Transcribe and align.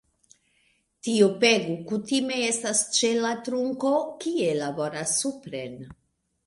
Tiu 1.07 1.27
pego 1.43 1.75
kutime 1.91 2.39
estas 2.47 2.83
ĉe 2.97 3.13
la 3.27 3.35
trunko, 3.49 3.93
kie 4.27 4.53
laboras 4.67 5.17
supren. 5.23 5.83